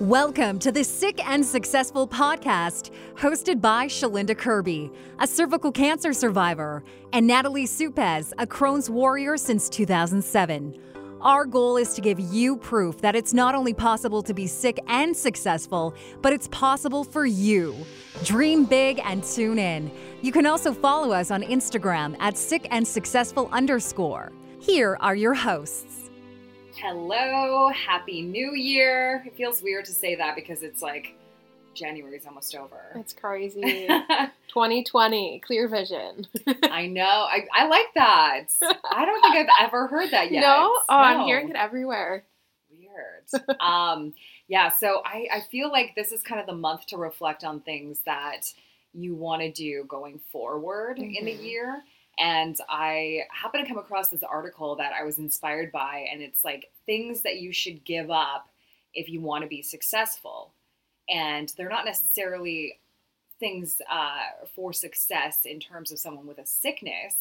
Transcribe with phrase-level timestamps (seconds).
[0.00, 6.84] Welcome to the Sick and Successful podcast, hosted by Shalinda Kirby, a cervical cancer survivor,
[7.12, 10.78] and Natalie Suppes, a Crohn's warrior since 2007.
[11.20, 14.78] Our goal is to give you proof that it's not only possible to be sick
[14.86, 17.74] and successful, but it's possible for you.
[18.22, 19.90] Dream big and tune in.
[20.22, 24.30] You can also follow us on Instagram at sick and successful underscore.
[24.60, 25.97] Here are your hosts.
[26.80, 29.22] Hello, happy new year.
[29.26, 31.14] It feels weird to say that because it's like
[31.74, 32.80] January's almost over.
[32.94, 33.88] It's crazy.
[34.48, 36.26] 2020, clear vision.
[36.70, 37.02] I know.
[37.02, 38.44] I, I like that.
[38.92, 40.42] I don't think I've ever heard that yet.
[40.42, 40.72] No?
[40.88, 42.24] Oh, I'm hearing it everywhere.
[42.70, 43.44] Weird.
[43.60, 44.14] um,
[44.46, 47.60] yeah, so I, I feel like this is kind of the month to reflect on
[47.60, 48.42] things that
[48.94, 51.42] you want to do going forward in the Mhm.
[51.44, 51.82] year.
[52.18, 56.44] And I happened to come across this article that I was inspired by, and it's
[56.44, 58.48] like things that you should give up
[58.94, 60.52] if you want to be successful.
[61.08, 62.80] And they're not necessarily
[63.38, 67.14] things uh, for success in terms of someone with a sickness,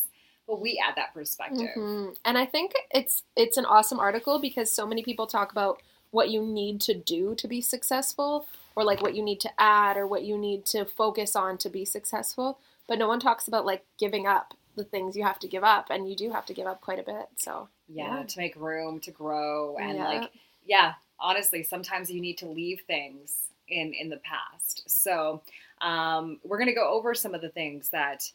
[0.47, 1.69] but we add that perspective.
[1.75, 2.17] Mhm.
[2.25, 6.29] And I think it's it's an awesome article because so many people talk about what
[6.29, 10.07] you need to do to be successful or like what you need to add or
[10.07, 13.85] what you need to focus on to be successful, but no one talks about like
[13.97, 16.67] giving up the things you have to give up and you do have to give
[16.67, 17.27] up quite a bit.
[17.37, 18.23] So, yeah, Yeah.
[18.23, 20.05] to make room to grow and Yeah.
[20.05, 20.31] like
[20.65, 25.41] yeah honestly sometimes you need to leave things in in the past so
[25.81, 28.29] um, we're gonna go over some of the things that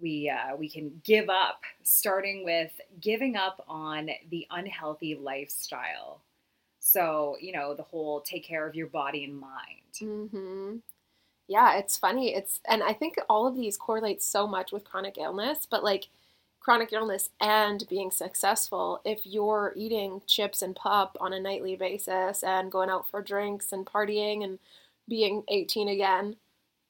[0.00, 6.22] we uh, we can give up starting with giving up on the unhealthy lifestyle
[6.80, 10.76] so you know the whole take care of your body and mind hmm
[11.48, 12.34] Yeah, it's funny.
[12.34, 16.08] It's and I think all of these correlate so much with chronic illness, but like
[16.60, 22.42] chronic illness and being successful, if you're eating chips and pop on a nightly basis
[22.42, 24.58] and going out for drinks and partying and
[25.08, 26.36] being 18 again,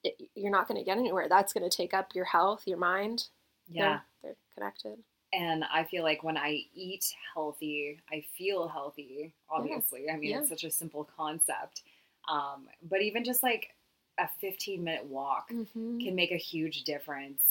[0.03, 1.27] it, you're not going to get anywhere.
[1.29, 3.27] That's going to take up your health, your mind.
[3.69, 4.99] yeah They're, they're connected.
[5.31, 9.33] and I feel like when I eat healthy, I feel healthy.
[9.49, 10.39] Obviously, I mean Yeah.
[10.39, 11.83] it's such a simple concept,
[12.29, 13.69] um, but even just like
[14.19, 15.99] a 15 minute walk Mm-hmm.
[15.99, 17.41] can make a huge difference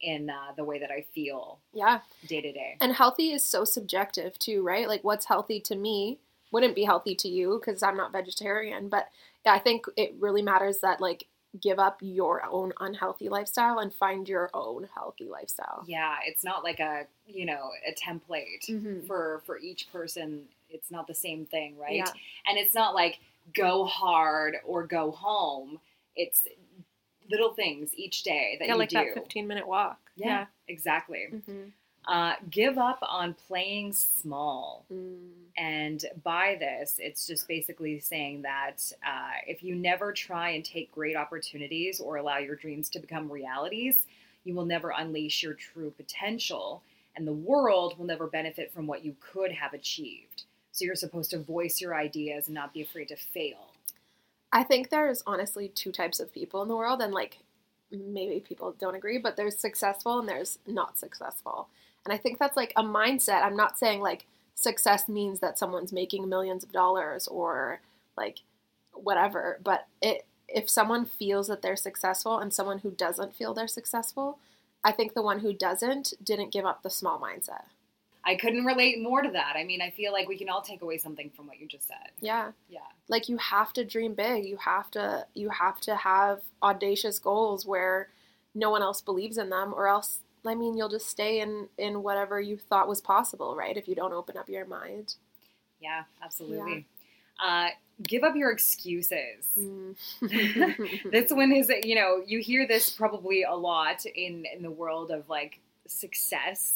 [0.00, 2.00] in uh, the way that I feel Yeah.
[2.28, 2.76] day to day.
[2.80, 4.86] And healthy is so subjective too, right?
[4.86, 6.18] Like what's healthy to me
[6.52, 8.88] wouldn't be healthy to you because I'm not vegetarian.
[8.88, 9.08] But
[9.44, 11.24] I think it really matters that like
[11.60, 15.82] give up your own unhealthy lifestyle and find your own healthy lifestyle.
[15.86, 19.06] Yeah, it's not like a you know a template Mhm.
[19.06, 20.44] for for each person.
[20.70, 21.96] It's not the same thing, right?
[21.96, 22.12] Yeah.
[22.46, 23.18] And it's not like
[23.54, 25.80] go hard or go home.
[26.18, 26.42] It's
[27.30, 28.96] little things each day that Yeah, you like do.
[28.96, 29.98] Yeah, like that 15 minute walk.
[30.16, 31.28] Yeah, exactly.
[31.32, 31.72] Mhm.
[32.06, 34.86] Uh, give up on playing small.
[34.90, 35.30] Mm.
[35.58, 40.90] And by this, it's just basically saying that uh, if you never try and take
[40.90, 44.06] great opportunities or allow your dreams to become realities,
[44.44, 46.82] you will never unleash your true potential,
[47.14, 50.44] and the world will never benefit from what you could have achieved.
[50.72, 53.67] So you're supposed to voice your ideas and not be afraid to fail.
[54.52, 57.38] I think there's honestly two types of people in the world, and like
[57.90, 61.68] maybe people don't agree, but there's successful and there's not successful.
[62.04, 63.42] And I think that's like a mindset.
[63.42, 67.80] I'm not saying like success means that someone's making millions of dollars or
[68.16, 68.40] like
[68.92, 73.68] whatever, but it if someone feels that they're successful and someone who doesn't feel they're
[73.68, 74.38] successful,
[74.82, 77.64] I think the one who doesn't didn't give up the small mindset.
[78.28, 79.54] I couldn't relate more to that.
[79.56, 81.88] I mean, I feel like we can all take away something from what you just
[81.88, 82.10] said.
[82.20, 82.52] Yeah.
[82.68, 82.80] Yeah.
[83.08, 87.64] like you have to dream big you have to you have to have audacious goals
[87.64, 88.08] where
[88.54, 92.02] no one else believes in them or else i mean you'll just stay in in
[92.02, 95.14] whatever you thought was possible right if you don't open up your mind
[95.80, 96.86] Yeah, absolutely.
[97.40, 97.68] Uh,
[98.02, 99.46] give up your excuses.
[99.58, 99.94] Mm.
[101.12, 105.10] this one is you know you hear this probably a lot in in the world
[105.10, 106.74] of like success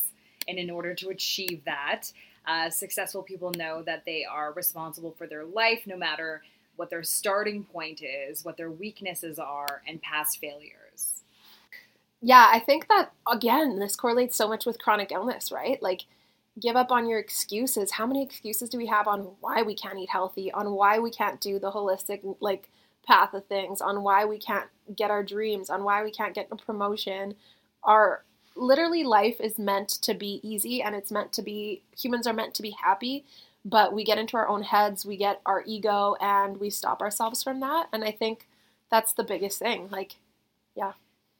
[0.48, 2.12] and in order to achieve that
[2.46, 6.42] uh, successful people know that they are responsible for their life no matter
[6.76, 11.22] what their starting point is what their weaknesses are and past failures.
[12.20, 15.82] Yeah i think that again this correlates so much with chronic illness right?
[15.82, 16.02] Like
[16.60, 17.92] give up on your excuses.
[17.92, 21.10] How many excuses do we have on why we can't eat healthy on why we
[21.10, 22.68] can't do the holistic like
[23.06, 26.48] path of things on why we can't get our dreams on why we can't get
[26.50, 27.34] a promotion?
[27.84, 32.32] Our literally life is meant to be easy and it's meant to be humans are
[32.32, 33.24] meant to be happy
[33.64, 37.42] but we get into our own heads we get our ego and we stop ourselves
[37.42, 38.46] from that and i think
[38.90, 40.16] that's the biggest thing like
[40.74, 40.92] yeah.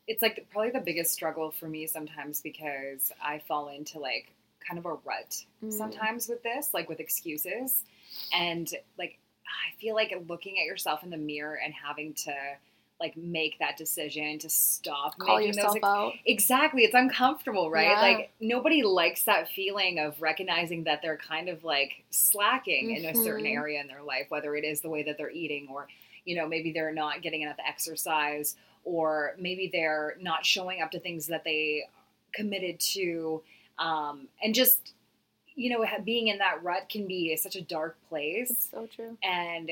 [0.07, 4.33] it's like probably the biggest struggle for me sometimes because i fall into like
[4.67, 5.73] kind of a rut Mm.
[5.73, 7.83] sometimes with this like with excuses
[8.33, 8.69] and
[8.99, 12.35] like I feel like looking at yourself in the mirror and having to
[13.03, 16.13] like make that decision to stop Call making yourself those out.
[16.25, 18.01] exactly it's uncomfortable right Yeah.
[18.01, 23.15] like nobody likes that feeling of recognizing that they're kind of like slacking in a
[23.15, 23.57] certain Mhm.
[23.57, 25.89] area in their life whether it is the way that they're eating or
[26.25, 28.55] you know maybe they're not getting enough exercise
[28.85, 31.83] or maybe they're not showing up to things that they
[32.33, 33.43] committed to
[33.79, 34.95] um, and just
[35.57, 39.19] you know being in that rut can be such a dark place It's so true.
[39.23, 39.71] and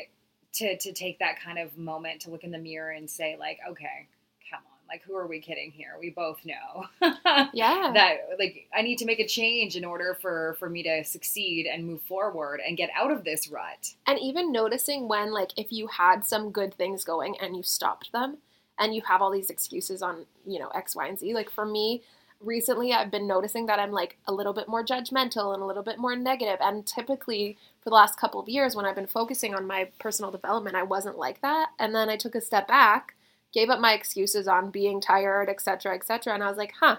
[0.55, 3.59] to to take that kind of moment to look in the mirror and say like
[3.69, 4.09] okay
[4.51, 5.91] come on like who are we kidding here?
[6.01, 6.87] We both know
[7.53, 7.93] Yeah.
[7.95, 11.67] that like i need to make a change in order for for me to succeed
[11.73, 13.95] and move forward and get out of this rut.
[14.07, 18.11] And even noticing when like if you had some good things going and you stopped
[18.13, 18.39] them
[18.79, 21.65] and you have all these excuses on you know x y and z like for
[21.67, 22.03] me
[22.41, 25.83] recently i've been noticing that i'm like a little bit more judgmental and a little
[25.83, 26.57] bit more negative.
[26.61, 30.31] And typically for the last couple of years when i've been focusing on my personal
[30.31, 31.71] development i wasn't like that.
[31.79, 33.15] And then i took a step back
[33.53, 36.97] gave up my excuses on being tired etc etc and i was like huh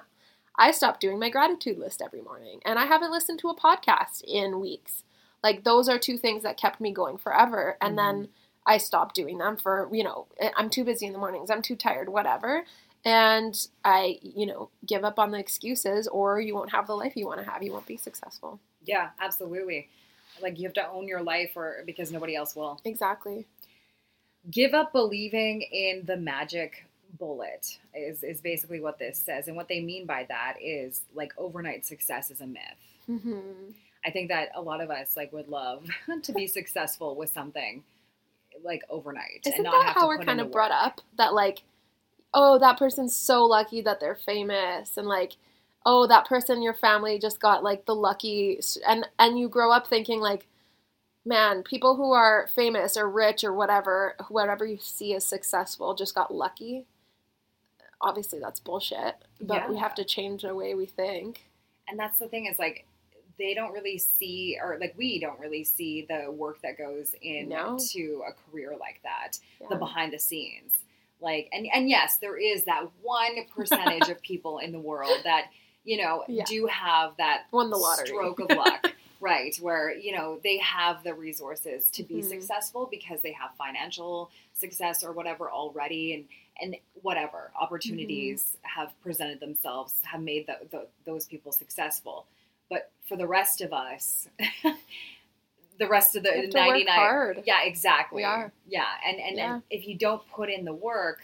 [0.58, 2.60] i stopped doing my gratitude list every morning.
[2.66, 5.04] And i haven't listened to a podcast in weeks.
[5.44, 7.78] Like those are two things that kept me going forever.
[7.82, 8.32] And then mm-hmm.
[8.66, 11.50] i stopped doing them for you know i'm too busy in the mornings.
[11.50, 12.64] I'm too tired whatever.
[13.04, 17.14] And i you know give up on the excuses or you won't have the life
[17.16, 17.64] you want to have.
[17.64, 18.60] You won't be successful.
[18.84, 19.90] Yeah absolutely
[20.42, 22.80] like you have to own your life or because nobody else will.
[22.86, 23.46] Exactly.
[24.50, 26.86] Give up believing in the magic
[27.18, 29.48] bullet is is basically what this says.
[29.48, 32.62] And what they mean by that is like overnight success is a myth.
[33.06, 33.72] Hmm
[34.06, 35.86] i think that a lot of us like would love
[36.24, 37.84] to be successful with something
[38.64, 40.84] like overnight isn't and not that how we're kind of brought work.
[40.84, 41.64] up that like
[42.34, 45.34] oh that person's so lucky that they're famous and like
[45.86, 49.72] oh that person in your family just got like the lucky and and you grow
[49.72, 50.48] up thinking like
[51.26, 56.16] man people who are famous or rich or whatever whatever you see as successful just
[56.16, 56.86] got lucky.
[58.00, 61.46] Obviously that's bullshit but we have to change the way we think.
[61.88, 62.86] And that's the thing is like
[63.38, 67.48] they don't really see or like we don't really see the work that goes into
[67.50, 68.24] No.
[68.28, 69.38] a career like that
[69.70, 70.72] the behind the scenes.
[71.20, 75.46] Like and and yes there is that one percentage of people in the world that
[75.84, 76.44] you know Yeah.
[76.46, 78.08] do have that Won the lottery.
[78.08, 82.30] stroke of luck right where you know they have the resources to be Mhm.
[82.30, 86.26] successful because they have financial success or whatever already and
[86.62, 88.80] and whatever opportunities Mm-hmm.
[88.82, 92.26] have presented themselves have made the, the, those people successful
[92.70, 94.28] but for the rest of us
[95.80, 98.52] the rest of the We have to work 99 yeah exactly We are.
[98.68, 99.54] yeah and and, Yeah.
[99.56, 101.22] and if you don't put in the work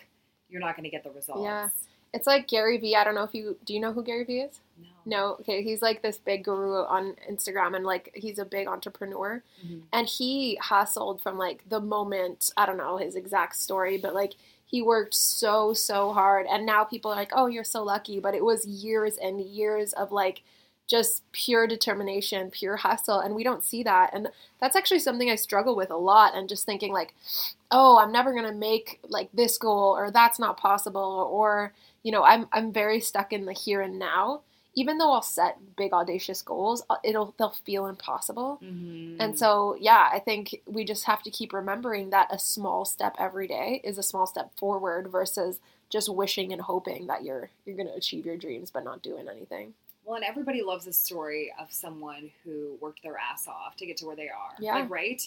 [0.50, 1.70] you're not going to get the results Yeah.
[2.14, 4.40] It's like gary vee i don't know if you do you know who gary vee
[4.42, 4.60] is?
[4.80, 8.68] No, No, okay, he's like this big guru on Instagram and like he's a big
[8.68, 9.42] entrepreneur.
[9.66, 9.84] Mhm.
[9.94, 14.34] and he hustled from like the moment, I don't know his exact story, but like
[14.66, 16.46] he worked so so hard.
[16.46, 19.94] And now people are like, "Oh, you're so lucky," but it was years and years
[19.94, 20.44] of like
[20.88, 24.10] just pure determination, pure hustle and we don't see that.
[24.14, 27.14] And that's actually something I struggle with a lot and just thinking like,
[27.72, 31.74] "Oh, I'm never going to make like this goal or that's not possible or
[32.08, 34.42] you know, I'm I'm very stuck in the here and now
[34.82, 38.60] even though I'll set big audacious goals, uh, it'll they'll feel impossible.
[38.64, 39.18] Mhm.
[39.20, 43.16] And so, yeah, I think we just have to keep remembering that a small step
[43.18, 45.60] every day is a small step forward versus
[45.90, 49.28] just wishing and hoping that you're you're going to achieve your dreams but not doing
[49.28, 49.74] anything.
[50.06, 53.98] Well, and everybody loves a story of someone who worked their ass off to get
[53.98, 54.54] to where they are.
[54.60, 54.76] Yeah.
[54.76, 55.22] Like, right?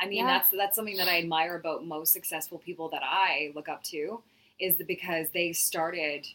[0.00, 0.32] I mean, Yeah.
[0.32, 4.22] that's that's something that I admire about most successful people that I look up to
[4.60, 6.26] is the, because they started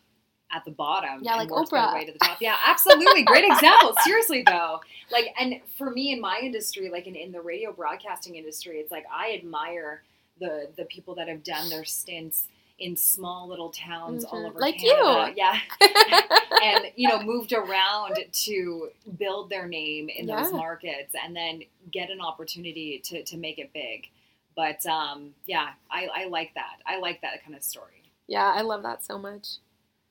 [0.51, 1.94] at the bottom Yeah, like Oprah.
[1.94, 2.38] way to the top.
[2.39, 3.24] Yeah, absolutely.
[3.24, 3.96] Great example.
[4.03, 4.82] Seriously though.
[5.12, 8.92] Like and for me in my industry, like in, in the radio broadcasting industry, it's
[8.92, 10.03] like I admire
[10.39, 12.48] the the people that have done their stints
[12.80, 14.50] in small little towns all Mhm.
[14.50, 15.30] over Like Canada.
[15.30, 15.34] you.
[15.38, 15.60] Yeah
[16.63, 21.62] and you know moved around to build their name in those markets and then
[21.92, 24.08] get an opportunity to, to make it big
[24.56, 28.62] but um, yeah I, I like that i like that kind of story yeah, I
[28.62, 29.58] love that so much.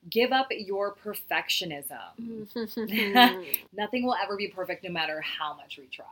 [0.09, 2.47] give up your perfectionism
[3.73, 6.05] nothing will ever be perfect no matter how much we try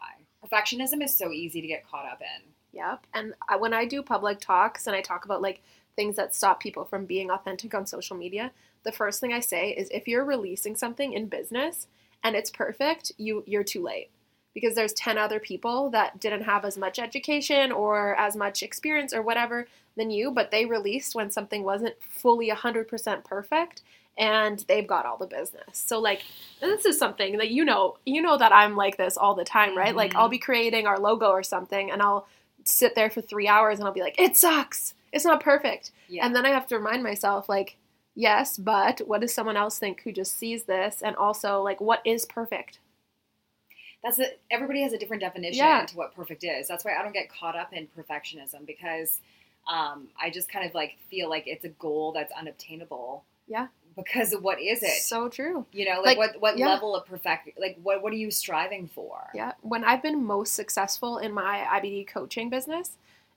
[0.46, 3.05] perfectionism is so easy to get caught up in Yep.
[3.13, 5.62] And I, when I do public talks and I talk about like
[5.96, 8.51] things that stop people from being authentic on social media,
[8.84, 11.88] the first thing I say is if you're releasing something in business
[12.24, 14.10] and it's perfect, you you're too late.
[14.53, 19.13] Because there's 10 other people that didn't have as much education or as much experience
[19.13, 19.65] or whatever
[19.98, 23.81] than you, but they released when something wasn't fully 100% perfect
[24.17, 25.63] and they've got all the business.
[25.74, 26.21] So like
[26.60, 29.77] this is something that you know, you know that I'm like this all the time,
[29.77, 29.95] right?
[29.95, 30.17] Like Mhm.
[30.17, 32.27] I'll be creating our logo or something and I'll
[32.65, 34.93] sit there for three hours and I'll be like, it sucks.
[35.12, 35.91] It's not perfect.
[36.07, 36.25] Yeah.
[36.25, 37.77] And then I have to remind myself, like,
[38.15, 41.01] yes, but what does someone else think who just sees this?
[41.01, 42.79] And also, like, what is perfect?
[44.03, 45.86] that's a, everybody has a different definition Yeah.
[45.86, 46.67] to what perfect is.
[46.67, 49.19] That's why I don't get caught up in perfectionism because
[49.68, 53.24] um, I just kind of like feel like it's a goal that's unobtainable.
[53.48, 53.68] Yeah.
[53.96, 55.03] Because what is it?
[55.03, 55.65] So true.
[55.74, 56.68] you know, like, like, what what yeah.
[56.68, 57.50] level of perfect?
[57.60, 59.30] Like what what are you striving for?
[59.34, 59.53] Yeah.
[59.62, 62.91] When I've been most successful in my IBD coaching business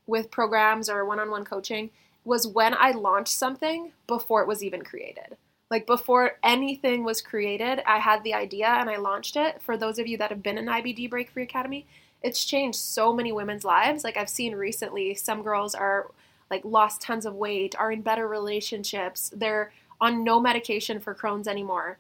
[0.07, 1.91] with programs or one on one coaching
[2.25, 5.37] was when I launched something before it was even created.
[5.71, 9.61] Like before anything was created, I had the idea and I launched it.
[9.61, 11.87] For those of you that have been in IBD Break Free Academy,
[12.25, 14.03] it's changed so many women's lives.
[14.03, 16.11] Like I've seen recently, some girls are
[16.51, 21.47] like lost tons of weight, are in better relationships, they're on no medication for Crohn's
[21.47, 21.99] anymore.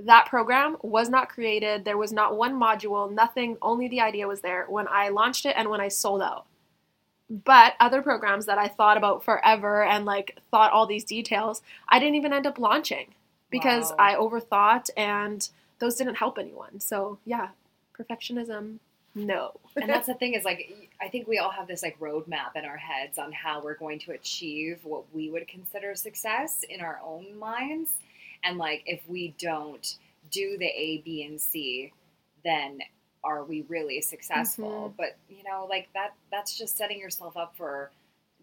[0.00, 1.84] That program was not created.
[1.84, 5.54] There was not one module, nothing, only the idea was there when I launched it
[5.56, 6.46] and when I sold out.
[7.28, 11.98] But other programs that I thought about forever and like thought all these details, I
[11.98, 13.14] didn't even end up launching
[13.50, 13.96] because Wow.
[13.98, 16.80] I overthought and those didn't help anyone.
[16.80, 17.48] So, yeah,
[17.98, 18.78] perfectionism,
[19.16, 19.52] no.
[19.76, 22.64] and that's the thing is like I think we all have this like roadmap in
[22.64, 27.00] our heads on how we're going to achieve what we would consider success in our
[27.04, 27.90] own minds,
[28.44, 29.96] and like if we don't
[30.30, 31.92] do the A, B, and C,
[32.44, 32.78] then
[33.24, 34.70] are we really successful?
[34.90, 34.96] Mm-hmm.
[34.96, 37.90] But you know, like that that's just setting yourself up for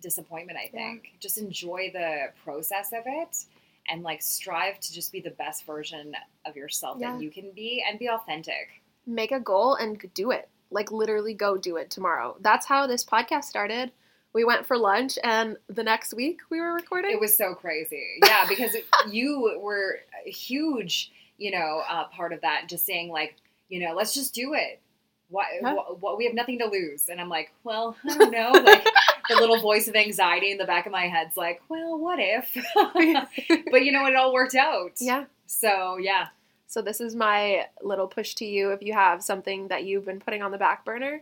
[0.02, 0.58] disappointment.
[0.60, 0.72] I Yeah.
[0.72, 3.46] think just enjoy the process of it.
[3.90, 6.16] And like strive to just be the best version
[6.46, 7.14] of yourself Yeah.
[7.14, 8.82] that you can be and be authentic.
[9.06, 10.48] make a goal and do it.
[10.74, 12.36] Like literally go do it tomorrow.
[12.42, 13.92] That's how this podcast started.
[14.34, 17.12] We went for lunch and the next week we were recording.
[17.12, 18.18] It was so crazy.
[18.26, 18.76] Yeah, because
[19.12, 22.68] you were a huge, you know, uh, part of that.
[22.68, 23.36] Just saying like,
[23.70, 24.82] you know, let's just do it.
[25.30, 25.76] What, Huh?
[26.00, 27.10] what, we have nothing to lose.
[27.10, 28.52] And I'm like, well, I don't know.
[28.52, 28.84] Like
[29.30, 32.56] the little voice of anxiety in the back of my head's like, well, what if?
[33.72, 34.94] but you know, it all worked out.
[35.00, 35.26] yeah.
[35.46, 36.28] So yeah,
[36.74, 40.20] So this is my little push to you if you have something that you've been
[40.20, 41.22] putting on the back burner,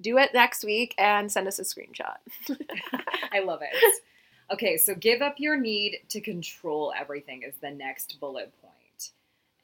[0.00, 2.18] do it next week and send us a screenshot.
[3.32, 3.94] I love it.
[4.52, 9.10] Okay, so give up your need to control everything is the next bullet point.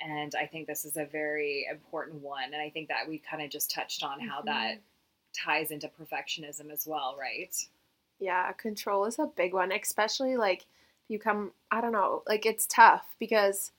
[0.01, 2.53] And I think this is a very important one.
[2.53, 5.51] And I think that we kind of just touched on how that mm-hmm.
[5.51, 7.55] ties into perfectionism as well, right?
[8.19, 12.45] Yeah, control is a big one, especially like if you come, I don't know, like
[12.45, 13.71] it's tough because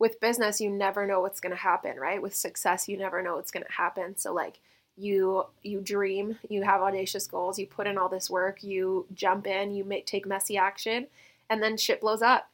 [0.00, 2.20] with business you never know what's going to happen, right?
[2.20, 4.16] With success you never know what's going to happen.
[4.16, 4.58] So like
[4.96, 9.46] you you dream, you have audacious goals, you put in all this work, you jump
[9.46, 11.06] in, you make take messy action
[11.48, 12.50] and then shit blows up.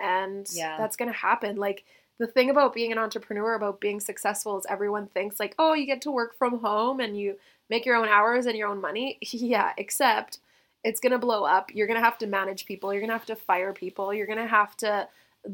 [0.00, 0.76] And Yeah.
[0.78, 1.56] that's going to happen.
[1.56, 1.84] Like
[2.18, 5.86] the thing about being an entrepreneur, about being successful is everyone thinks like, "Oh, you
[5.86, 9.18] get to work from home and you make your own hours and your own money."
[9.32, 10.38] Yeah, except
[10.84, 11.74] it's going to blow up.
[11.74, 12.92] You're going to have to manage people.
[12.92, 14.14] You're going to have to fire people.
[14.14, 15.08] You're going to have to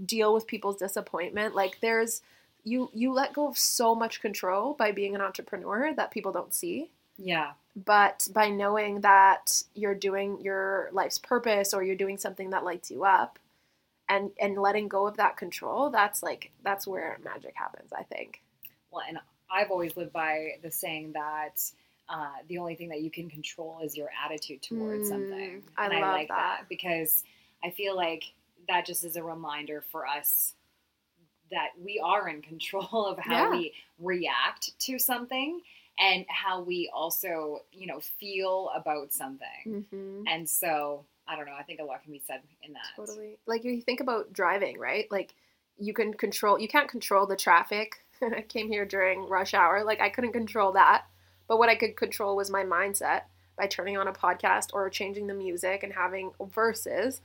[0.05, 1.55] deal with people's disappointment.
[1.55, 2.23] Like there's
[2.65, 6.55] you you let go of so much control by being an entrepreneur that people don't
[6.55, 6.91] see.
[7.19, 7.53] Yeah.
[7.77, 12.91] But by knowing that you're doing your life's purpose or you're doing something that lights
[12.91, 13.39] you up
[14.09, 18.43] and and letting go of that control, that's like that's where magic happens, I think.
[18.91, 19.19] Well, and
[19.51, 21.61] I've always lived by the saying that
[22.09, 25.63] uh, the only thing that you can control is your attitude towards Mm, something.
[25.77, 26.63] I and love I like that.
[26.69, 27.25] because
[27.65, 28.25] I feel like
[28.69, 30.55] that just is a reminder for us
[31.51, 33.51] that we are in control of how Yeah.
[33.51, 35.61] we react to something
[35.99, 39.47] and how we also, you know, feel about something.
[39.67, 40.23] Mm-hmm.
[40.27, 42.83] And so, I don't know, I think a lot can be said in that.
[42.97, 43.39] Totally.
[43.47, 45.11] Like you think about driving, right?
[45.11, 45.35] Like
[45.79, 48.05] you can control you can't control the traffic.
[48.23, 49.85] I came here during rush hour.
[49.85, 51.05] Like I couldn't control that.
[51.49, 53.23] But what I could control was my mindset
[53.57, 57.21] by turning on a podcast or changing the music and having verses.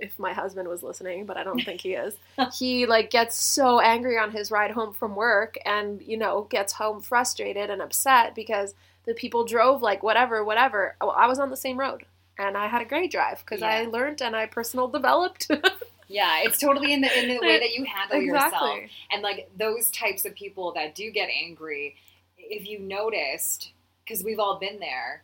[0.00, 2.14] If my husband was listening, but I don't think he is.
[2.48, 6.74] he like gets so angry on his ride home from work and, you know, gets
[6.74, 8.74] home frustrated and upset because
[9.04, 10.96] the people drove like whatever, whatever.
[11.00, 12.04] Well, I was on the same road
[12.38, 15.50] and I had a great drive because I learned and I personal developed.
[16.06, 18.78] Yeah, it's totally in the in the way that you handle yourself.
[19.10, 21.96] And like those types of people that do get angry,
[22.36, 23.72] if you noticed,
[24.04, 25.22] because we've all been there,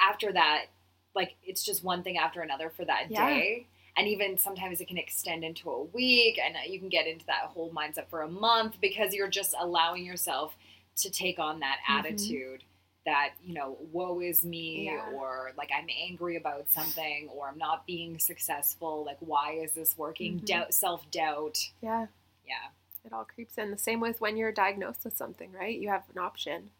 [0.00, 0.66] after that,
[1.14, 3.26] like it's just one thing after another for that Yeah.
[3.26, 3.66] day.
[3.96, 7.42] And even sometimes it can extend into a week, and you can get into that
[7.52, 10.56] whole mindset for a month because you're just allowing yourself
[10.96, 11.98] to take on that Mhm.
[11.98, 12.64] attitude
[13.04, 15.10] that, you know, woe is me, Yeah.
[15.10, 19.04] or like I'm angry about something, or I'm not being successful.
[19.04, 20.40] Like, why is this working?
[20.40, 20.44] Mhm.
[20.46, 21.70] Doubt, self doubt.
[21.82, 22.06] Yeah,
[22.46, 22.68] Yeah.
[23.04, 23.70] it all creeps in.
[23.72, 25.78] The same with when you're diagnosed with something, right?
[25.78, 26.70] You have an option.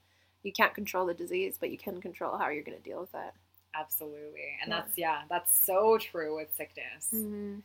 [0.44, 3.14] you can't control the disease, but you can control how you're going to deal with
[3.14, 3.32] it.
[3.74, 4.56] Absolutely.
[4.62, 4.80] And Yeah.
[4.80, 7.08] that's, yeah, that's so true with sickness.
[7.14, 7.60] Mm-hmm.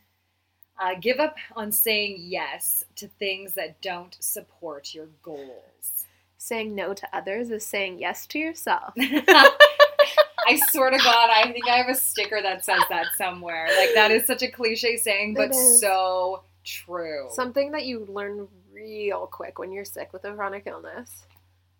[0.80, 6.06] Uh, give up on saying yes to things that don't support your goals.
[6.36, 8.94] Saying no to others is saying yes to yourself.
[8.96, 13.68] I swear to God, I think I have a sticker that says that somewhere.
[13.76, 17.28] Like, that is such a cliche saying, but so true.
[17.30, 21.26] something that you learn real quick when you're sick with a chronic illness,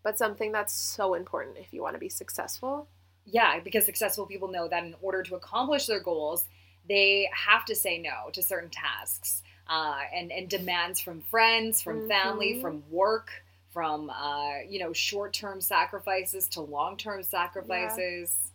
[0.02, 2.88] but something that's so important if you want to be successful.
[3.30, 6.46] Yeah, because successful people know that in order to accomplish their goals,
[6.88, 12.00] they have to say no to certain tasks uh, and and demands from friends, from
[12.02, 12.60] family, Mhm.
[12.60, 13.30] from work,
[13.72, 18.52] from uh, you know short term sacrifices to long term sacrifices.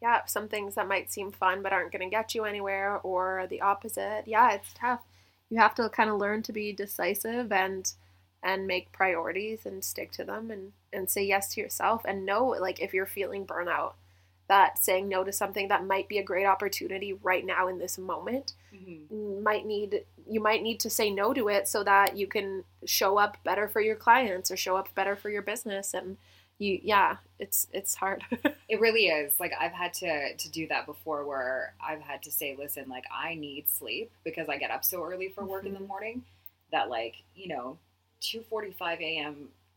[0.00, 3.46] Yeah, some things that might seem fun but aren't going to get you anywhere, or
[3.48, 4.24] the opposite.
[4.26, 5.00] Yeah, it's tough.
[5.48, 7.92] You have to kind of learn to be decisive and
[8.42, 12.46] and make priorities and stick to them and and say yes to yourself and know
[12.48, 13.94] like if you're feeling burnout
[14.52, 17.96] that saying no to something that might be a great opportunity right now in this
[17.98, 19.42] moment Mhm.
[19.48, 19.90] might need
[20.34, 22.48] you might need to say no to it so that you can
[22.98, 26.16] show up better for your clients or show up better for your business and
[26.58, 28.20] you yeah it's it's hard
[28.74, 29.38] It really is.
[29.38, 33.04] Like I've had to to do that before where I've had to say, listen, like
[33.12, 35.88] I need sleep because I get up so early for work in the Mhm.
[35.92, 36.16] morning
[36.70, 37.76] that like, you know,
[38.22, 39.34] 2:45 a.m.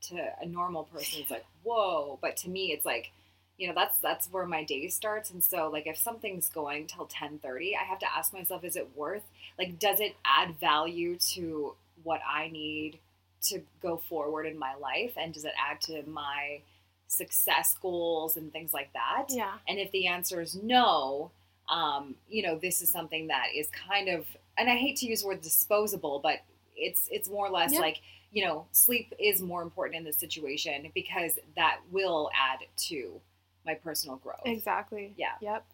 [0.08, 3.12] to a normal person is like, "Whoa." But to me it's like,
[3.58, 5.30] you know, that's that's where my day starts.
[5.32, 8.90] And so like if something's going till 10:30, I have to ask myself is it
[8.96, 9.24] worth
[9.58, 13.00] like does it add value to what I need
[13.44, 15.14] to go forward in my life?
[15.18, 16.62] And does it add to my
[17.08, 19.26] success goals and things like that?
[19.30, 19.54] Yeah.
[19.68, 21.32] And if the answer is no
[21.70, 24.26] um, you know this is something that is kind of
[24.58, 26.40] and i hate to use the word disposable but
[26.76, 27.80] it's it's more or less Yeah.
[27.80, 32.60] like you know sleep is more important in this situation because that will add
[32.90, 33.20] to
[33.66, 35.34] my personal growth exactly Yeah.
[35.42, 35.66] yep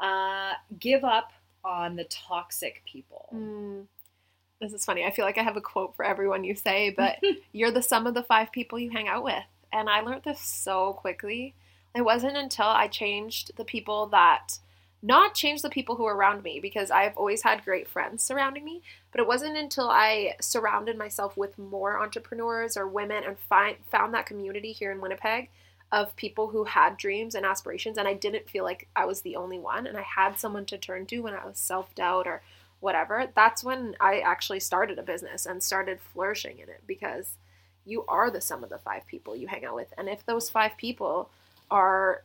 [0.00, 1.32] uh, give up
[1.64, 3.86] on the toxic people Mm.
[4.60, 5.04] This is funny.
[5.04, 7.16] I feel like I have a quote for everyone you say, but
[7.52, 9.42] you're the sum of the five people you hang out with.
[9.72, 11.56] And I learned this so quickly.
[11.96, 14.58] It wasn't until I changed the people that,
[15.02, 18.64] not change the people who were around me, because I've always had great friends surrounding
[18.64, 23.78] me, but it wasn't until I surrounded myself with more entrepreneurs or women and find,
[23.90, 25.50] found that community here in Winnipeg
[25.92, 27.98] of people who had dreams and aspirations.
[27.98, 29.86] And I didn't feel like I was the only one.
[29.86, 32.42] And I had someone to turn to when I was self doubt or
[32.80, 37.36] whatever, that's when I actually started a business and started flourishing in it because
[37.84, 39.92] you are the sum of the five people you hang out with.
[39.96, 41.30] And if those five people
[41.70, 42.24] are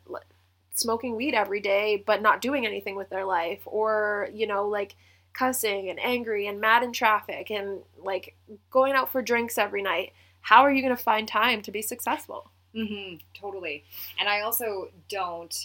[0.73, 4.95] smoking weed every day but not doing anything with their life or, you know, like
[5.34, 8.36] cussing and angry and mad in traffic and like
[8.71, 11.84] going out for drinks every night, how are you going to find time to be
[11.84, 12.49] successful?
[12.85, 13.83] Hmm totally.
[14.19, 15.55] And I also don't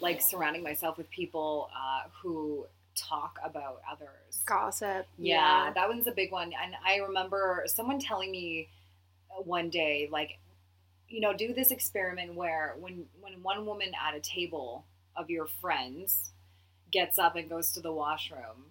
[0.00, 4.42] like surrounding myself with people uh, who talk about others.
[4.46, 5.06] Gossip.
[5.18, 6.52] Yeah, that one's a big one.
[6.62, 8.68] And I remember someone telling me
[9.44, 10.38] one day, like,
[11.08, 14.84] you know, do this experiment where when when one woman at a table
[15.16, 16.30] of your friends
[16.90, 18.66] gets up and goes to the washroom,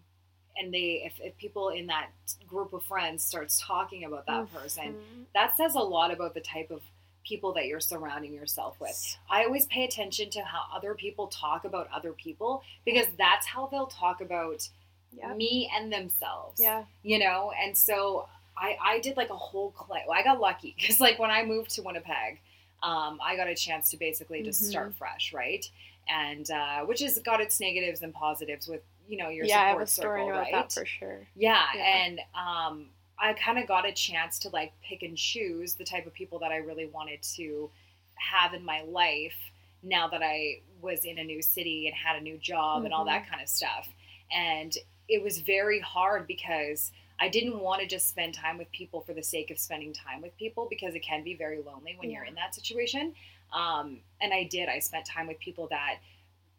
[0.58, 2.10] and they if, if people in that
[2.48, 5.26] group of friends starts talking about that person, Mhm.
[5.34, 6.82] that says a lot about the type of
[7.24, 9.18] people that you're surrounding yourself with.
[9.30, 13.68] I always pay attention to how other people talk about other people because that's how
[13.68, 14.68] they'll talk about
[15.14, 15.34] Yeah.
[15.34, 16.60] me and themselves.
[16.62, 16.86] Yeah.
[17.04, 19.74] You know, and so I I did like a whole.
[19.90, 22.40] Well, I got lucky because like when I moved to Winnipeg,
[22.84, 24.70] um, I got a chance to basically just Mhm.
[24.70, 25.70] start fresh, right?
[26.10, 29.68] And uh, which has got its negatives and positives with you know your yeah, I
[29.68, 30.52] have support a story circle, about right?
[30.54, 31.28] that for sure.
[31.36, 31.82] Yeah, Yeah.
[32.06, 32.86] and um,
[33.22, 36.40] I kind of got a chance to like pick and choose the type of people
[36.40, 37.70] that I really wanted to
[38.16, 39.38] have in my life
[39.84, 43.06] now that I was in a new city and had a new job and all
[43.06, 43.88] that kind of stuff.
[44.32, 44.76] And
[45.08, 49.14] it was very hard because I didn't want to just spend time with people for
[49.14, 52.24] the sake of spending time with people because it can be very lonely when you're
[52.24, 53.14] in that situation.
[53.54, 54.70] Um, and I did.
[54.70, 55.98] I spent time with people that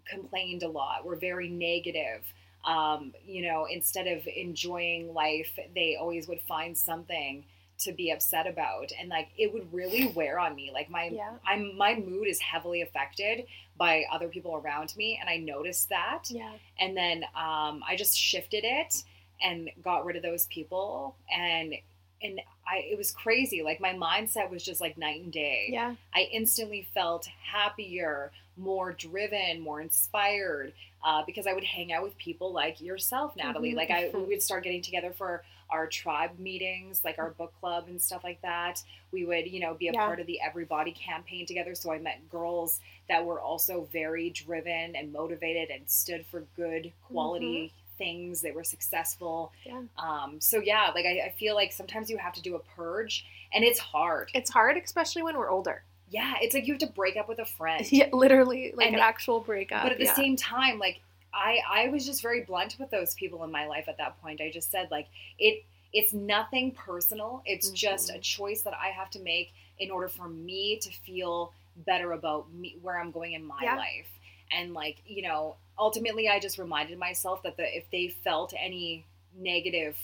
[0.05, 2.23] complained a lot, were very negative.
[2.65, 7.45] Um, you know, instead of enjoying life, they always would find something
[7.79, 10.71] to be upset about, and like it would really wear on me.
[10.73, 11.33] Like my, Yeah.
[11.45, 13.47] I'm my mood is heavily affected
[13.77, 16.25] by other people around me, and I noticed that.
[16.31, 16.53] Yeah.
[16.79, 19.03] And then um, I just shifted it
[19.43, 21.75] and got rid of those people, and
[22.23, 23.63] and I it was crazy.
[23.63, 25.69] Like my mindset was just like night and day.
[25.71, 25.95] Yeah.
[26.15, 30.73] I instantly felt happier, more driven, more inspired
[31.05, 33.73] uh, because I would hang out with people like yourself, Natalie.
[33.73, 33.77] Mhm.
[33.77, 37.87] Like I we would start getting together for our tribe meetings, like our book club
[37.89, 38.83] and stuff like that.
[39.11, 40.05] We would, you know, be a Yeah.
[40.07, 41.75] part of the Everybody campaign together.
[41.75, 46.93] So I met girls that were also very driven and motivated and stood for good
[47.09, 48.41] quality things.
[48.41, 49.53] They were successful.
[49.65, 49.83] Yeah.
[49.99, 53.25] Um, so yeah, like I, I feel like sometimes you have to do a purge,
[53.53, 54.31] and it's hard.
[54.35, 55.83] It's hard, especially when we're older.
[56.11, 57.87] Yeah, it's like you have to break up with a friend.
[57.91, 59.83] Yeah, literally, like And- an actual breakup.
[59.83, 60.15] But at the yeah.
[60.15, 61.01] same time, like
[61.33, 64.41] I I was just very blunt with those people in my life at that point.
[64.41, 67.43] I just said like it it's nothing personal.
[67.47, 68.17] It's just Mhm.
[68.17, 71.53] a choice that I have to make in order for me to feel
[71.87, 73.77] better about me where I'm going in my Yeah.
[73.77, 74.09] life.
[74.57, 79.05] And like, you know, ultimately I just reminded myself that the if they felt any
[79.37, 79.97] negative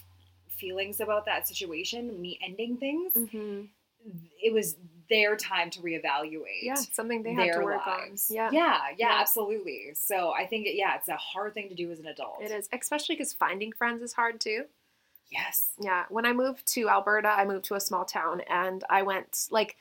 [0.48, 3.68] feelings about that situation, me ending things, Mhm.
[4.42, 4.76] it was
[5.08, 8.30] their time to reevaluate yeah, something they have to work lives.
[8.30, 8.34] on.
[8.36, 9.20] Yeah, yeah, yeah, Yeah.
[9.20, 9.94] absolutely.
[9.94, 12.42] So I think, yeah, it's a hard thing to do as an adult.
[12.42, 14.66] it is, especially because finding friends is hard too.
[15.30, 15.68] Yes.
[15.78, 19.48] Yeah, when I moved to Alberta, I moved to a small town, and I went
[19.50, 19.76] like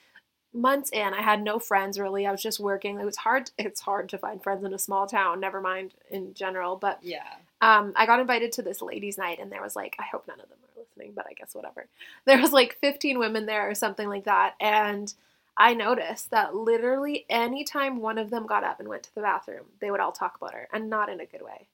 [0.58, 1.13] months in.
[1.13, 2.26] I had no friends really.
[2.26, 3.00] I was just working.
[3.00, 3.52] It was hard.
[3.58, 5.39] It's hard to find friends in a small town.
[5.39, 7.24] Never mind in general, but Yeah.
[7.62, 10.39] um, I got invited to this ladies' night, and there was like, I hope none
[10.39, 11.86] of them are listening, but I guess whatever.
[12.26, 15.13] There was like 15 women there or something like that, and
[15.56, 19.65] I noticed that literally anytime one of them got up and went to the bathroom,
[19.80, 21.67] they would all talk about her, and not in a good way.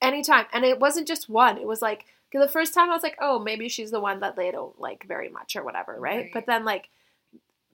[0.00, 1.58] Anytime, and it wasn't just one.
[1.58, 4.36] It was like the first time I was like, oh, maybe she's the one that
[4.36, 6.16] they don't like very much or whatever, right?
[6.24, 6.30] Right.
[6.32, 6.88] But then like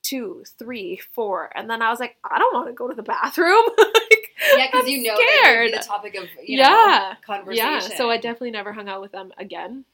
[0.03, 3.03] two, three, four, and then I was like, I don't want to go to the
[3.03, 3.65] bathroom.
[3.79, 5.73] Like, Yeah, because you know scared.
[5.73, 7.15] be the topic of you know, Yeah.
[7.27, 7.67] conversation.
[7.67, 9.85] Yeah, so I definitely never hung out with them again.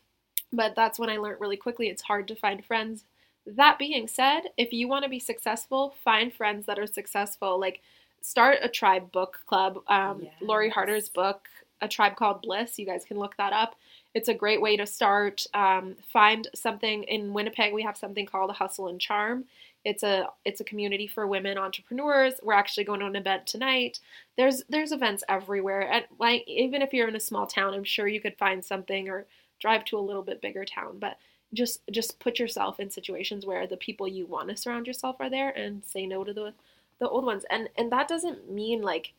[0.52, 3.04] But that's when I learned really quickly it's hard to find friends.
[3.46, 7.58] That being said, if you want to be successful, find friends that are successful.
[7.58, 7.80] Like
[8.20, 9.78] start a tribe book club.
[9.88, 10.74] Um, Lori Yes.
[10.74, 11.48] Harder's book,
[11.80, 12.78] A Tribe Called Bliss.
[12.78, 13.76] You guys can look that up.
[14.14, 15.44] It's a great way to start.
[15.54, 17.74] Um, find something in Winnipeg.
[17.74, 19.44] We have something called Hustle and Charm.
[19.84, 22.34] It's a it's a community for women entrepreneurs.
[22.42, 23.98] We're actually going to an event tonight
[24.36, 28.06] there's there's events everywhere and like even if you're in a small town i'm sure
[28.06, 29.26] you could find something or
[29.60, 31.18] drive to a little bit bigger town but
[31.52, 35.30] just just put yourself in situations where the people you want to surround yourself are
[35.30, 36.52] there and say no to the
[37.00, 39.12] the old ones and and that doesn't mean like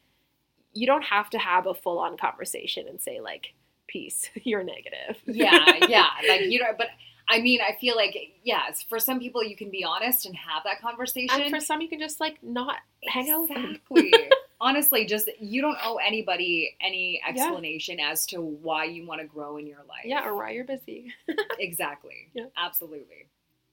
[0.74, 3.54] you don't have to have a full on conversation and say like
[3.96, 6.88] peace you're negative yeah, yeah, like you know, but
[7.28, 10.62] I mean, I feel like yes, for some people you can be honest and have
[10.66, 11.42] that conversation.
[11.42, 14.14] and for some you can just like not hang out with them Exactly.
[14.62, 19.58] Honestly, just you don't owe anybody any explanation as to why you want to grow
[19.58, 20.06] in your life.
[20.06, 21.14] yeah or why you're busy
[21.60, 22.30] exactly.
[22.34, 22.46] Yeah.
[22.58, 23.26] Absolutely.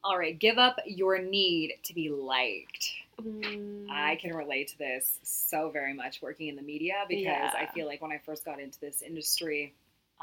[0.04, 2.84] All right, give up your need to be liked.
[3.20, 7.52] Mm, I can relate to this so very much working in the media because Yeah.
[7.56, 9.74] I feel like when I first got into this industry,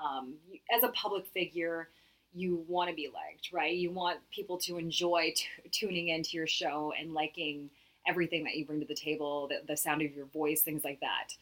[0.03, 0.35] um,
[0.75, 1.89] as a public figure,
[2.33, 3.75] you want to be liked, right?
[3.75, 7.69] You want people to enjoy t- tuning into your show and liking
[8.07, 10.99] everything that you bring to the table, the, the sound of your voice, things like
[10.99, 11.33] that.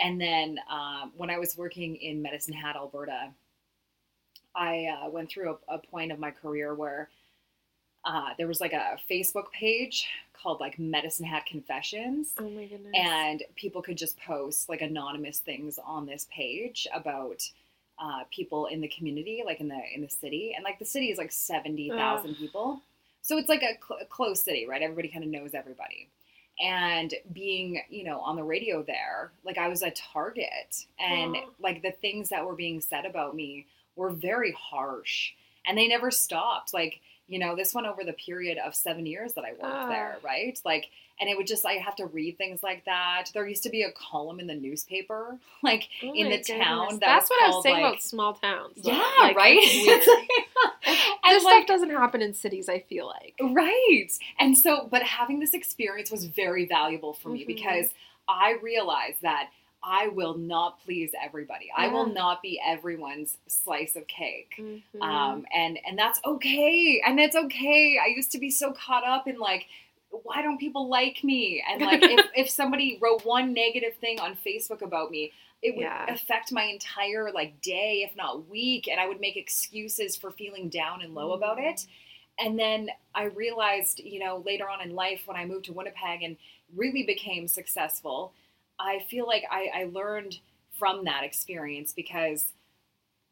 [0.00, 3.30] And then um, when I was working in Medicine Hat, Alberta,
[4.54, 7.08] I uh, went through a, a point of my career where
[8.04, 12.92] uh, there was like a Facebook page called like Medicine Hat Confessions oh my goodness
[12.94, 17.42] and people could just post like anonymous things on this page about
[18.00, 21.10] uh, people in the community, like in the in the city, and like the city
[21.10, 22.80] is like seventy thousand people,
[23.22, 24.82] so it's like a, cl- a closed city, right?
[24.82, 26.08] Everybody kind of knows everybody,
[26.60, 31.82] and being you know on the radio there, like I was a target, and like
[31.82, 35.32] the things that were being said about me were very harsh,
[35.66, 37.00] and they never stopped, like.
[37.28, 39.88] You know, this went over the period of seven years that I worked Ah.
[39.88, 40.58] there, right?
[40.64, 40.86] Like,
[41.20, 43.26] and it would just I have to read things like that.
[43.34, 47.00] There used to be a column in the newspaper, like Oh in the town that
[47.00, 48.80] That's what I was saying like- about small towns.
[48.82, 48.92] though.
[48.92, 49.58] yeah, Like, right.
[51.24, 52.68] and this like stuff doesn't happen in cities.
[52.68, 53.34] I feel like.
[53.40, 57.48] right, and so but having this experience was very valuable for me Mhm.
[57.48, 57.86] because
[58.28, 59.50] I realized that
[59.82, 61.70] I will not please everybody.
[61.76, 64.54] I will not be everyone's slice of cake.
[64.58, 64.82] Mhm.
[65.02, 69.26] um, and and that's okay and that's okay i used to be so caught up
[69.28, 69.66] in like
[70.10, 74.36] why don't people like me and like if, if somebody wrote one negative thing on
[74.36, 76.06] facebook about me it would Yeah.
[76.12, 80.68] affect my entire like day if not week and i would make excuses for feeling
[80.68, 81.86] down and low about it
[82.38, 86.22] and then i realized you know later on in life when i moved to winnipeg
[86.22, 86.36] and
[86.74, 88.32] really became successful
[88.80, 90.38] i feel like i, I learned
[90.78, 92.52] from that experience because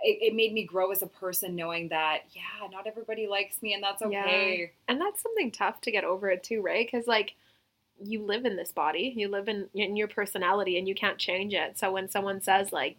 [0.00, 3.74] it, it made me grow as a person knowing that yeah not everybody likes me
[3.74, 4.08] and that's Yeah.
[4.08, 6.86] okay And that's something tough to get over it too, right?
[6.86, 7.34] Because like
[8.02, 11.54] you live in this body, you live in in your personality, and you can't change
[11.54, 11.78] it.
[11.78, 12.96] So when someone says like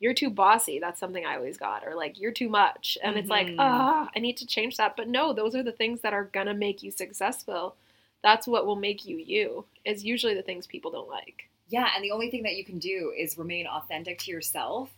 [0.00, 3.30] you're too bossy, that's something I always got, or like you're too much, and it's
[3.30, 3.56] like Mhm.
[3.58, 4.96] ah, I need to change that.
[4.96, 7.76] But no, those are the things that are gonna make you successful.
[8.22, 9.66] That's what will make you you.
[9.84, 11.48] Is usually the things people don't like.
[11.68, 14.90] Yeah and the only thing that you can do is remain authentic to yourself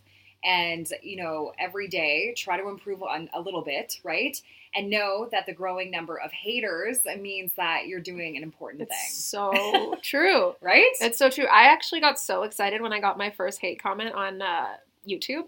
[0.42, 4.40] and you know every day try to improve on a little bit right
[4.74, 8.90] and know that the growing number of haters means that you're doing an important It's
[8.90, 10.54] thing so true.
[10.60, 11.46] right It's so true.
[11.46, 14.76] I actually got so excited when I got my first hate comment on uh,
[15.08, 15.46] YouTube.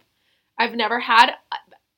[0.59, 1.35] I've never had.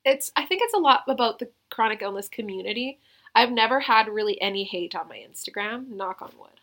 [0.05, 0.31] It's.
[0.37, 2.99] I think it's a lot about the chronic illness community.
[3.35, 5.89] I've never had really any hate on my Instagram.
[5.89, 6.61] Knock on wood.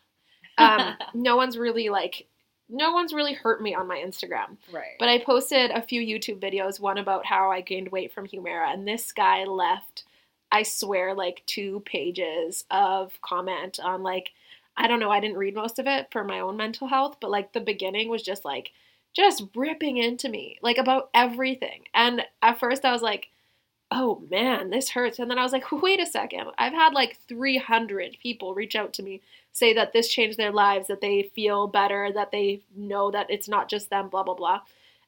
[0.58, 2.28] Um, no one's really like.
[2.72, 4.58] No one's really hurt me on my Instagram.
[4.72, 8.28] right But I posted a few YouTube videos, one about how I gained weight from
[8.28, 10.06] Humira, and this guy left,
[10.52, 14.32] I swear, like two pages of comment on like,
[14.78, 17.30] I don't know, I didn't read most of it for my own mental health, but
[17.30, 18.72] like the beginning was just like,
[19.14, 21.84] just ripping into me, like about everything.
[21.94, 23.28] And at first I was like,
[23.92, 25.20] oh man, this hurts.
[25.20, 26.46] And then I was like, wait a second.
[26.58, 29.22] I've had like 300 people reach out to me
[29.54, 33.48] say that this changed their lives, that they feel better, that they know that it's
[33.48, 34.62] not just them, blah, blah, blah.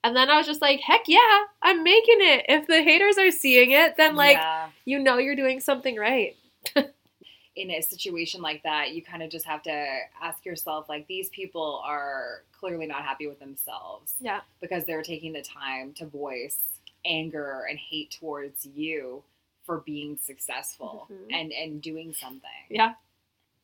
[0.04, 2.46] And then I was just like, heck yeah, I'm making it.
[2.50, 4.68] If the haters are seeing it, then like, Yeah.
[4.86, 6.36] you know, you're doing something right.
[7.56, 11.30] in a situation like that, you kind of just have to ask yourself, like, these
[11.30, 14.42] people are clearly not happy with themselves Yeah.
[14.60, 16.60] because they're taking the time to voice
[17.06, 19.24] anger and hate towards you
[19.66, 21.28] for being successful Mhm.
[21.34, 22.50] and and doing something.
[22.70, 22.94] Yeah.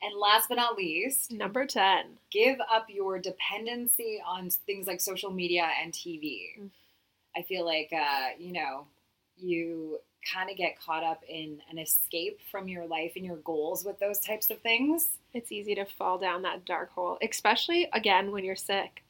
[0.02, 2.18] And last but not least, Number 10.
[2.30, 6.58] give up your dependency on things like social media and TV.
[6.58, 6.70] Mm.
[7.36, 8.86] I feel like uh, you know,
[9.36, 9.98] you
[10.34, 13.98] kind of get caught up in an escape from your life and your goals with
[13.98, 15.08] those types of things.
[15.32, 19.02] It's easy to fall down that dark hole, especially again when you're sick.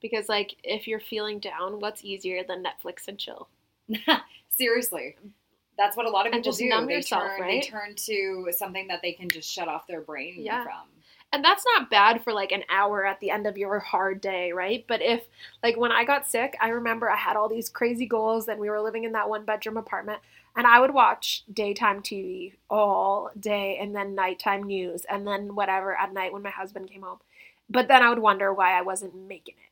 [0.00, 3.48] Because, like, if you're feeling down, what's easier than Netflix and chill?
[4.50, 5.16] Seriously.
[5.82, 6.68] That's what a lot of people just do.
[6.68, 7.62] numb they yourself, turn right?
[7.62, 10.62] they turn to something that they can just shut off their brain Yeah.
[10.62, 10.88] from.
[11.32, 14.52] and that's not bad for like an hour at the end of your hard day,
[14.52, 14.84] right?
[14.86, 15.24] But if
[15.62, 18.70] like when I got sick, I remember I had all these crazy goals and we
[18.70, 20.20] were living in that one bedroom apartment
[20.54, 25.96] and I would watch daytime TV all day and then nighttime news and then whatever
[25.98, 27.18] at night when my husband came home.
[27.70, 29.70] But then I would wonder why I wasn't making it.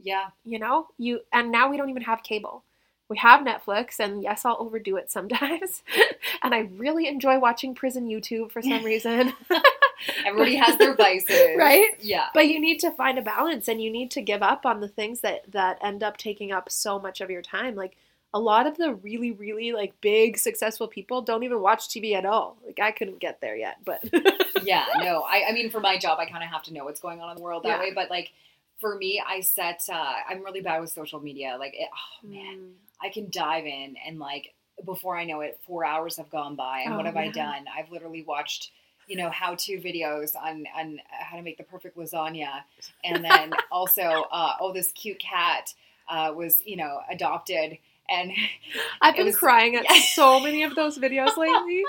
[0.00, 0.28] Yeah.
[0.44, 0.88] You know?
[0.98, 2.64] You and now we don't even have cable.
[3.08, 5.82] We have Netflix and yes, I'll overdo it sometimes.
[6.42, 9.32] and I really enjoy watching prison YouTube for some reason.
[10.26, 11.56] Everybody has their vices.
[11.56, 11.90] Right?
[12.00, 12.26] Yeah.
[12.34, 14.88] but you need to find a balance and you need to give up on the
[14.88, 17.96] things that that end up taking up so much of your time like
[18.34, 22.26] a lot of the really really like big successful people don't even watch tv at
[22.26, 24.02] all like i couldn't get there yet but
[24.62, 25.22] yeah, no.
[25.22, 27.30] I, I mean, for my job, I kind of have to know what's going on
[27.30, 27.80] in the world that Yeah.
[27.80, 27.92] way.
[27.94, 28.32] But like,
[28.80, 29.82] for me, I set.
[29.90, 31.56] Uh, I'm really bad with social media.
[31.58, 32.70] Like, it, oh man, Mm,
[33.02, 34.54] I can dive in and like
[34.84, 37.64] before I know it, four hours have gone by, and what Oh, have I done?
[37.74, 38.70] I've literally watched.
[39.08, 42.62] You know how-to videos on on how to make the perfect lasagna,
[43.04, 45.72] and then also, uh, oh, this cute cat
[46.08, 47.78] uh, was you know adopted,
[48.10, 48.32] and
[49.00, 50.00] i've been was- crying at yeah.
[50.14, 51.82] so many of those videos lately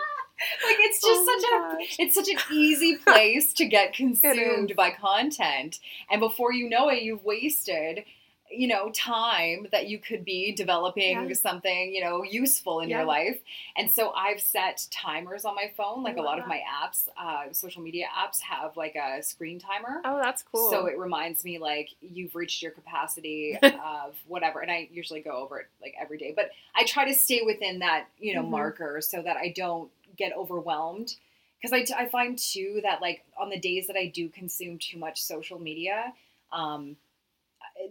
[0.64, 1.96] like it's just Oh such a gosh.
[2.00, 5.80] it's such an easy place to get consumed by content
[6.12, 8.04] and before you know it you've wasted
[8.52, 11.34] you know time that you could be developing Yeah.
[11.34, 12.98] something you know useful in Yeah.
[12.98, 13.40] your life
[13.76, 17.52] and so i've set timers on my phone like a lot of my apps uh,
[17.52, 21.60] social media apps have like a screen timer oh that's cool so it reminds me
[21.60, 26.18] like you've reached your capacity of whatever, and I usually go over it like every
[26.18, 26.34] day.
[26.36, 28.50] But I try to stay within that you know Mhm.
[28.50, 31.16] marker so that I don't get overwhelmed.
[31.62, 34.98] Because I, I find too that like on the days that I do consume too
[35.00, 36.14] much social media,
[36.52, 36.96] um,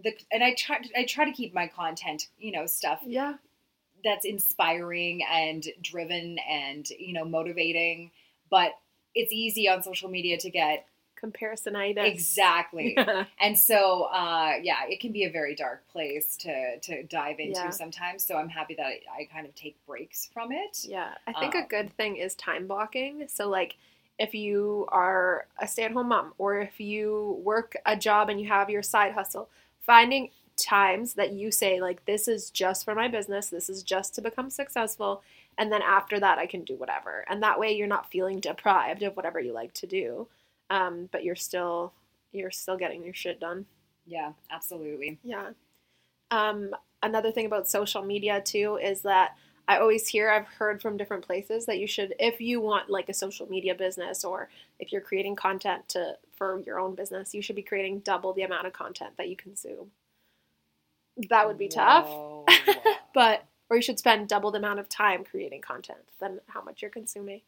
[0.03, 3.35] the and I try I try to keep my content you know stuff yeah.
[4.05, 8.11] that's inspiring and driven and you know motivating,
[8.51, 8.73] but
[9.15, 10.87] it's easy on social media to get
[11.23, 12.05] comparisonitis.
[12.05, 12.97] Exactly.
[13.41, 17.53] And so uh yeah it can be a very dark place to to dive into
[17.61, 17.71] Yeah.
[17.71, 20.85] sometimes so i'm happy that I, I kind of take breaks from it.
[20.85, 23.29] Yeah, I think a Um, good thing is time blocking.
[23.29, 23.77] So, like,
[24.19, 28.41] if you are a stay at home mom or if you work a job and
[28.41, 29.49] you have your side hustle,
[29.87, 34.15] finding times that you say, like, this is just for my business, this is just
[34.15, 35.23] to become successful.
[35.59, 37.25] And then after that, I can do whatever.
[37.29, 40.29] And that way, you're not feeling deprived of whatever you like to do.
[40.69, 41.93] Um, but you're still
[42.33, 43.67] you're still getting your shit done.
[44.05, 45.51] yeah absolutely Yeah.
[46.31, 49.37] Um, another thing about social media too is that
[49.69, 53.09] I always hear, I've heard from different places that you should, if you want like
[53.09, 54.49] a social media business or
[54.79, 58.43] if you're creating content to for your own business, you should be creating double the
[58.43, 59.91] amount of content that you consume.
[61.31, 62.09] That would be tough,
[63.15, 66.83] but or you should spend double the amount of time creating content than how much
[66.83, 67.41] you're consuming,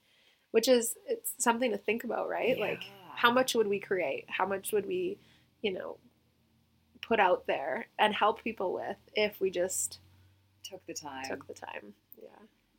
[0.50, 2.58] which is it's something to think about, right?
[2.58, 2.82] Like
[3.14, 4.24] how much would we create?
[4.28, 5.18] How much would we,
[5.62, 5.98] you know,
[7.02, 9.98] put out there and help people with if we just
[10.64, 11.24] took the time.
[11.28, 11.94] took the time?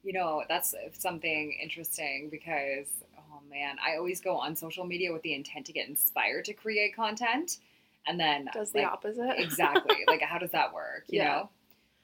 [0.03, 5.21] You know, that's something interesting because, oh man, I always go on social media with
[5.23, 7.57] the intent to get inspired to create content.
[8.07, 9.35] And then, Does the like, opposite.
[9.38, 9.97] exactly.
[10.07, 11.03] like, how does that work?
[11.09, 11.25] You Yeah.
[11.27, 11.49] know?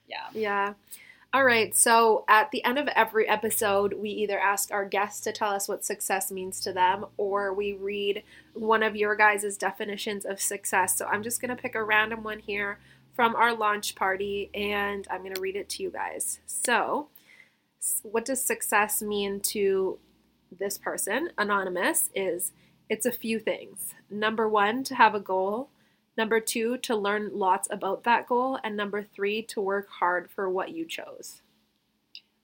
[0.08, 0.26] Yeah.
[0.34, 0.74] Yeah.
[1.34, 1.76] All right.
[1.76, 5.68] So at the end of every episode, we either ask our guests to tell us
[5.68, 10.98] what success means to them, or we read one of your guys' definitions of success.
[10.98, 12.78] So I'm just going to pick a random one here
[13.14, 16.40] from our launch party, and I'm going to read it to you guys.
[16.46, 17.08] So,
[18.04, 20.00] what does success mean to
[20.58, 22.52] this person, anonymous, is
[22.90, 23.94] it's a few things.
[24.10, 25.70] Number one, to have a goal.
[26.18, 28.60] Number two, to learn lots about that goal.
[28.64, 31.42] And number three, to work hard for what you chose.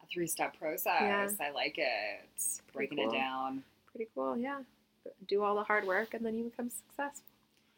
[0.04, 0.86] A three step process.
[1.02, 1.30] Yeah.
[1.40, 2.26] I like it.
[2.74, 3.12] Breaking cool.
[3.12, 3.64] it down.
[3.92, 4.60] Pretty cool, yeah.
[5.28, 7.26] Do all the hard work and then you become successful.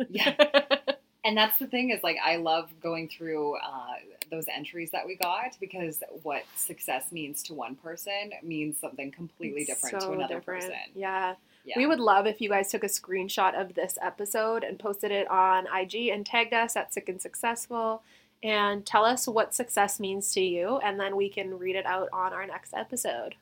[0.10, 0.36] Yeah.
[1.26, 3.96] And that's the thing is like I love going through uh,
[4.30, 9.62] those entries that we got because what success means to one person means something completely
[9.62, 10.62] It's different so to another different.
[10.64, 10.76] person.
[10.96, 11.36] Yeah.
[11.66, 11.76] Yeah.
[11.78, 15.30] We would love if you guys took a screenshot of this episode and posted it
[15.30, 18.04] on IG and tagged us at Sick and Successful
[18.44, 22.10] and tell us what success means to you, and then we can read it out
[22.12, 23.36] on our next episode.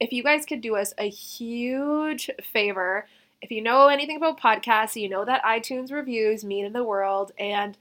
[0.00, 3.06] If you guys could do us a huge favor,
[3.40, 7.32] if you know anything about podcasts, you know that iTunes reviews mean in the world,
[7.38, 7.76] and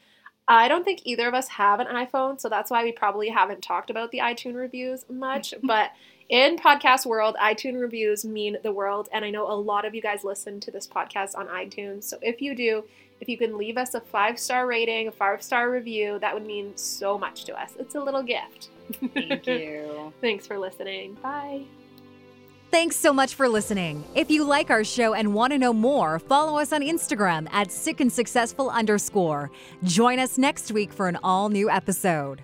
[0.48, 3.62] I don't think either of us have an iPhone, so that's why we probably haven't
[3.62, 5.54] talked about the iTunes reviews much.
[5.64, 5.92] but
[6.30, 10.02] in podcast world, iTunes reviews mean the world, and I know a lot of you
[10.02, 12.04] guys listen to this podcast on iTunes.
[12.06, 12.84] So if you do,
[13.20, 16.46] if you can leave us a five star rating, a five star review, that would
[16.46, 17.74] mean so much to us.
[17.80, 18.70] It's a little gift.
[19.14, 20.14] Thank you.
[20.22, 21.16] Thanks for listening.
[21.16, 21.64] Bye.
[22.70, 24.04] Thanks so much for listening.
[24.14, 27.72] If you like our show and want to know more, follow us on Instagram at
[27.72, 29.50] sick and successful underscore.
[29.84, 32.42] Join us next week for an all new episode.